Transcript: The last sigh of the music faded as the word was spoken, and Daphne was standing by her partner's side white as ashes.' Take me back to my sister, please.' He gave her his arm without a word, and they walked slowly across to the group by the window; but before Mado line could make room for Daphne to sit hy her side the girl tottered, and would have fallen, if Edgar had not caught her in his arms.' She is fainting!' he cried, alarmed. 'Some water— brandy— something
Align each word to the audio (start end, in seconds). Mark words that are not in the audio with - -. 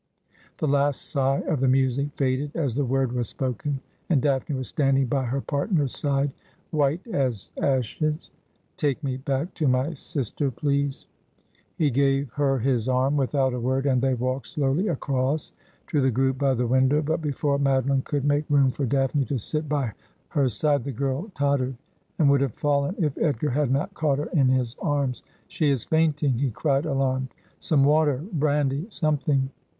The 0.57 0.67
last 0.67 1.11
sigh 1.11 1.41
of 1.41 1.59
the 1.59 1.67
music 1.67 2.07
faded 2.15 2.53
as 2.55 2.73
the 2.73 2.85
word 2.85 3.11
was 3.11 3.29
spoken, 3.29 3.81
and 4.09 4.19
Daphne 4.19 4.55
was 4.55 4.67
standing 4.67 5.05
by 5.05 5.25
her 5.25 5.41
partner's 5.41 5.95
side 5.95 6.31
white 6.71 7.05
as 7.05 7.51
ashes.' 7.61 8.31
Take 8.77 9.03
me 9.03 9.17
back 9.17 9.53
to 9.53 9.67
my 9.67 9.93
sister, 9.93 10.49
please.' 10.49 11.05
He 11.77 11.91
gave 11.91 12.31
her 12.31 12.57
his 12.57 12.89
arm 12.89 13.15
without 13.15 13.53
a 13.53 13.59
word, 13.59 13.85
and 13.85 14.01
they 14.01 14.15
walked 14.15 14.47
slowly 14.47 14.87
across 14.87 15.53
to 15.89 16.01
the 16.01 16.09
group 16.09 16.39
by 16.39 16.55
the 16.55 16.65
window; 16.65 17.03
but 17.03 17.21
before 17.21 17.59
Mado 17.59 17.89
line 17.89 18.01
could 18.01 18.25
make 18.25 18.49
room 18.49 18.71
for 18.71 18.87
Daphne 18.87 19.25
to 19.25 19.37
sit 19.37 19.65
hy 19.69 19.93
her 20.29 20.49
side 20.49 20.83
the 20.83 20.91
girl 20.91 21.29
tottered, 21.35 21.77
and 22.17 22.27
would 22.31 22.41
have 22.41 22.55
fallen, 22.55 22.95
if 22.97 23.15
Edgar 23.19 23.51
had 23.51 23.69
not 23.69 23.93
caught 23.93 24.17
her 24.17 24.29
in 24.33 24.47
his 24.49 24.75
arms.' 24.81 25.21
She 25.47 25.69
is 25.69 25.83
fainting!' 25.83 26.39
he 26.39 26.49
cried, 26.49 26.87
alarmed. 26.87 27.35
'Some 27.59 27.83
water— 27.83 28.23
brandy— 28.33 28.87
something 28.89 29.51